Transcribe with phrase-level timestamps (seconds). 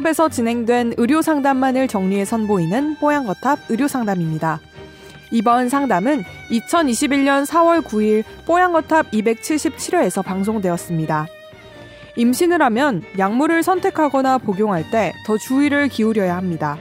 [0.00, 4.60] 뽀양거탑에서 진행된 의료 상담만을 정리해 선보이는 뽀양거탑 의료 상담입니다.
[5.30, 11.26] 이번 상담은 2021년 4월 9일 뽀양거탑 277회에서 방송되었습니다.
[12.16, 16.78] 임신을 하면 약물을 선택하거나 복용할 때 더 주의를 기울여야 합니다.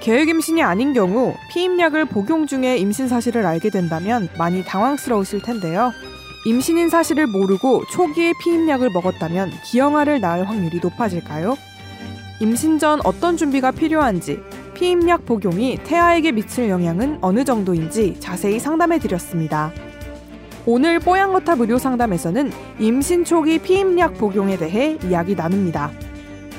[0.00, 5.92] 계획 임신이 아닌 경우 피임약을 복용 중에 임신 사실을 알게 된다면 많이 당황스러우실 텐데요.
[6.46, 11.56] 임신인 사실을 모르고 초기에 피임약을 먹었다면 기형아를 낳을 확률이 높아질까요?
[12.40, 14.40] 임신 전 어떤 준비가 필요한지,
[14.74, 19.72] 피임약 복용이 태아에게 미칠 영향은 어느 정도인지 자세히 상담해 드렸습니다.
[20.64, 25.90] 오늘 뽀양거탑 의료 상담에서는 임신 초기 피임약 복용에 대해 이야기 나눕니다.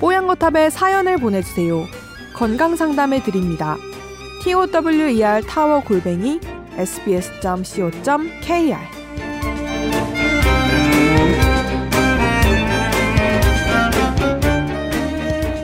[0.01, 1.85] 뽀양거탑에 사연을 보내주세요.
[2.33, 3.77] 건강 상담해 드립니다.
[4.43, 6.39] tower 타워 골뱅이
[6.77, 8.19] sbs.co.kr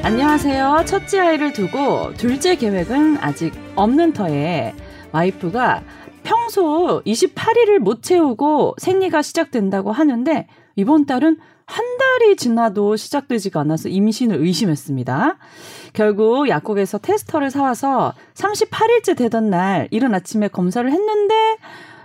[0.05, 0.83] 안녕하세요.
[0.85, 4.75] 첫째 아이를 두고 둘째 계획은 아직 없는 터에
[5.11, 5.81] 와이프가
[6.21, 14.37] 평소 28일을 못 채우고 생리가 시작된다고 하는데 이번 달은 한 달이 지나도 시작되지가 않아서 임신을
[14.41, 15.37] 의심했습니다.
[15.93, 21.54] 결국 약국에서 테스터를 사와서 38일째 되던 날 이른 아침에 검사를 했는데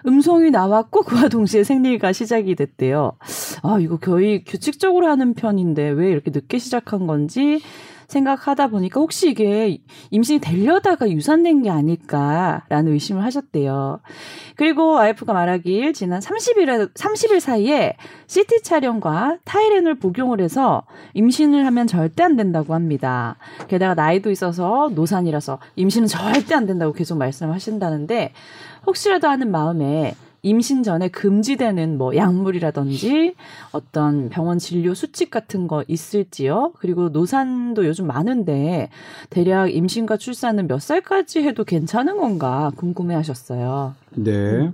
[0.07, 3.13] 음성이 나왔고 그와 동시에 생리가 시작이 됐대요.
[3.63, 7.61] 아, 이거 거의 규칙적으로 하는 편인데 왜 이렇게 늦게 시작한 건지
[8.11, 9.79] 생각하다 보니까 혹시 이게
[10.11, 14.01] 임신이 되려다가 유산된 게 아닐까라는 의심을 하셨대요.
[14.57, 20.83] 그리고 와이프가 말하길 지난 30일, 30일 사이에 CT 촬영과 타이레놀 복용을 해서
[21.15, 23.37] 임신을 하면 절대 안 된다고 합니다.
[23.69, 28.33] 게다가 나이도 있어서 노산이라서 임신은 절대 안 된다고 계속 말씀하신다는데
[28.87, 33.35] 혹시라도 하는 마음에 임신 전에 금지되는 뭐 약물이라든지
[33.73, 36.73] 어떤 병원 진료 수칙 같은 거 있을지요?
[36.79, 38.89] 그리고 노산도 요즘 많은데
[39.29, 43.95] 대략 임신과 출산은 몇 살까지 해도 괜찮은 건가 궁금해 하셨어요.
[44.17, 44.73] 네.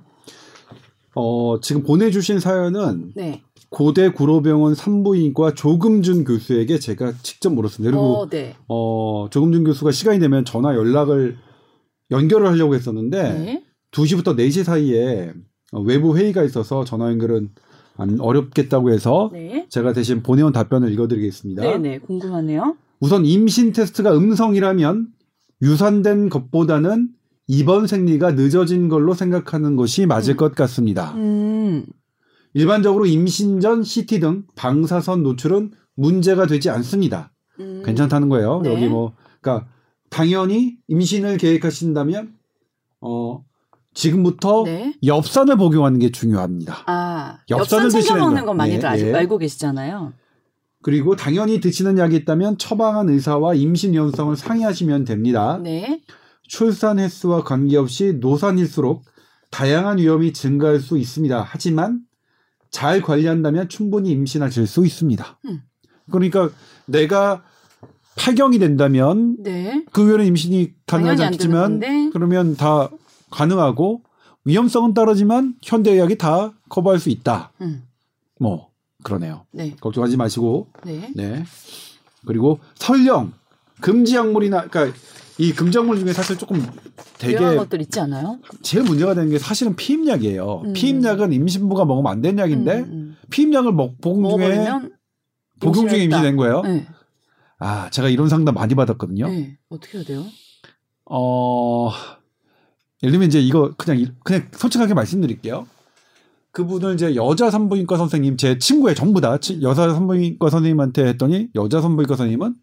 [1.15, 3.43] 어, 지금 보내주신 사연은 네.
[3.71, 7.91] 고대 구로병원 산부인과 조금준 교수에게 제가 직접 물었습니다.
[7.91, 8.55] 그리고 어, 네.
[8.69, 11.37] 어, 조금준 교수가 시간이 되면 전화 연락을
[12.11, 13.65] 연결을 하려고 했었는데 네.
[13.91, 17.51] 2시부터 4시 사이에 어, 외부 회의가 있어서 전화 연결은
[17.97, 19.67] 안 어렵겠다고 해서 네.
[19.69, 21.63] 제가 대신 보내온 답변을 읽어드리겠습니다.
[21.63, 22.77] 네네 궁금하네요.
[23.01, 25.09] 우선 임신 테스트가 음성이라면
[25.63, 27.09] 유산된 것보다는
[27.49, 30.37] 입원 생리가 늦어진 걸로 생각하는 것이 맞을 음.
[30.37, 31.15] 것 같습니다.
[31.15, 31.87] 음.
[32.55, 37.33] 일반적으로 임신 전 CT 등 방사선 노출은 문제가 되지 않습니다.
[37.61, 37.83] 음.
[37.85, 38.61] 괜찮다는 거예요.
[38.63, 38.73] 네.
[38.73, 39.69] 여기 뭐 그러니까
[40.11, 42.35] 당연히 임신을 계획하신다면
[43.01, 43.45] 어
[43.97, 44.95] 지금부터 네.
[45.05, 46.85] 엽산을 복용하는 게 중요합니다.
[46.87, 48.47] 아 엽산을 엽산 챙겨 드시는 먹는 거.
[48.49, 49.15] 건 많이들 예, 아직 예.
[49.15, 50.13] 알고 계시잖아요.
[50.83, 55.59] 그리고 당연히 드시는 약이 있다면 처방한 의사와 임신 위험성을 상의하시면 됩니다.
[55.63, 56.03] 네.
[56.47, 59.03] 출산 횟수와 관계없이 노산일수록
[59.51, 61.45] 다양한 위험이 증가할 수 있습니다.
[61.49, 62.01] 하지만
[62.71, 65.41] 잘 관리한다면 충분히 임신하실 수 있습니다.
[65.47, 65.63] 음.
[66.13, 66.51] 그러니까
[66.85, 67.43] 내가
[68.17, 69.85] 파경이 된다면 네.
[69.91, 71.81] 그 외에는 임신이 가능하지 않겠지만.
[72.13, 72.91] 그러면 다
[73.31, 74.03] 가능하고
[74.45, 77.53] 위험성은 따르지만 현대의학이 다 커버할 수 있다.
[77.61, 77.83] 음.
[78.39, 78.71] 뭐
[79.03, 79.47] 그러네요.
[79.53, 79.75] 네.
[79.81, 81.13] 걱정하지 마시고 네.
[81.15, 81.45] 네.
[82.27, 83.33] 그리고 설령
[83.81, 84.97] 금지 약물이나 그러니까
[85.39, 86.65] 이 금지 약물 중에 사실 조금
[87.19, 88.39] 되게 것들 있지 않아요?
[88.63, 90.63] 제일 문제가 되는 게 사실은 피임약이에요.
[90.65, 90.73] 음.
[90.73, 93.17] 피임약은 임신부가 먹으면 안 되는 약인데 음, 음.
[93.31, 94.67] 피임약을 먹 복용 중에
[95.61, 96.05] 복용 중에.
[96.05, 96.63] 임신된 거예요.
[96.63, 96.87] 네.
[97.59, 99.29] 아, 제가 이런 상담 많이 받았거든요.
[99.29, 99.59] 네.
[99.69, 100.25] 어떻게 해야 돼요?
[101.07, 101.91] 어,
[103.03, 105.67] 예를 들면 이제 이거 그냥 이- 그냥 솔직하게 말씀드릴게요.
[106.53, 111.81] 그분을 이제 여자 산부인과 선생님 제 친구의 전부 다 치- 여자 산부인과 선생님한테 했더니 여자
[111.83, 112.55] 산부인과 선생님은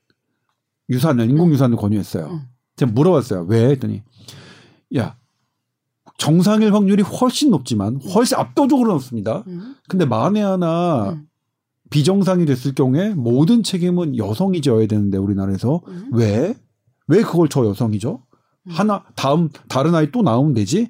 [0.89, 2.25] 유산을 인공 유산을 권유했어요.
[2.27, 2.41] 음.
[2.75, 3.43] 제가 물어봤어요.
[3.47, 4.01] 왜 했더니
[4.97, 5.15] 야
[6.17, 9.43] 정상일 확률이 훨씬 높지만 훨씬 압도적으로 높습니다.
[9.47, 9.75] 음.
[9.87, 11.27] 근데 만에 하나 음.
[11.91, 16.09] 비정상이 됐을 경우에 모든 책임은 여성이 져야 되는데 우리나라에서 음.
[16.13, 16.55] 왜?
[17.07, 18.23] 왜 그걸 저 여성이죠?
[18.67, 18.71] 음.
[18.71, 20.89] 하나 다음 다른 아이 또 나오면 되지.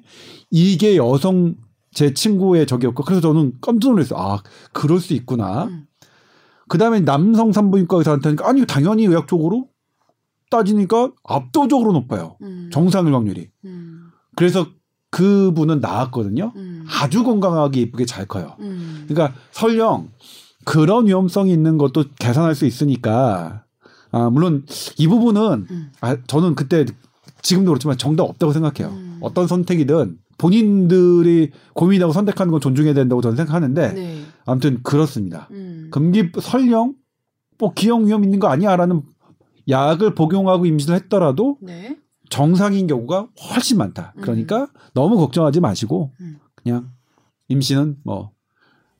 [0.50, 1.56] 이게 여성
[1.92, 4.18] 제 친구의 적이었고 그래서 저는 깜짝 놀랐어요.
[4.18, 4.42] 아
[4.72, 5.64] 그럴 수 있구나.
[5.64, 5.86] 음.
[6.68, 9.68] 그 다음에 남성 산부인과 의사한테 아니 당연히 의학적으로
[10.50, 12.36] 따지니까 압도적으로 높아요.
[12.42, 12.70] 음.
[12.72, 13.50] 정상일 확률이.
[13.64, 14.08] 음.
[14.36, 14.66] 그래서
[15.10, 16.52] 그분은 나았거든요.
[16.56, 16.86] 음.
[16.88, 18.56] 아주 건강하게 이쁘게 잘 커요.
[18.60, 19.04] 음.
[19.08, 20.10] 그러니까 설령
[20.64, 23.64] 그런 위험성이 있는 것도 계산할 수 있으니까
[24.10, 24.64] 아 물론
[24.96, 25.92] 이 부분은 음.
[26.00, 26.84] 아 저는 그때
[27.44, 28.92] 지금도 그렇지만 정답 없다고 생각해요.
[28.92, 29.18] 음.
[29.20, 34.20] 어떤 선택이든 본인들이 고민하고 선택하는 건 존중해야 된다고 저는 생각하는데 네.
[34.46, 35.46] 아무튼 그렇습니다.
[35.52, 35.88] 음.
[35.92, 36.94] 금기 설령
[37.58, 39.02] 뭐 기형 위험 있는 거 아니야라는
[39.68, 41.96] 약을 복용하고 임신을 했더라도 네.
[42.30, 44.14] 정상인 경우가 훨씬 많다.
[44.20, 46.38] 그러니까 너무 걱정하지 마시고 음.
[46.56, 46.90] 그냥
[47.48, 48.32] 임신은 뭐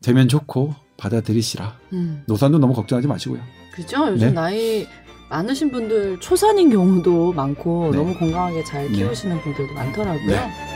[0.03, 1.79] 되면 좋고 받아들이시라.
[1.95, 2.23] 음.
[2.27, 3.41] 노산도 너무 걱정하지 마시고요.
[3.73, 4.07] 그죠?
[4.09, 4.33] 요즘 네.
[4.33, 4.87] 나이
[5.29, 7.99] 많으신 분들 초산인 경우도 많고 네.
[7.99, 8.93] 너무 건강하게 잘 네.
[8.93, 10.27] 키우시는 분들도 많더라고요.
[10.27, 10.74] 네.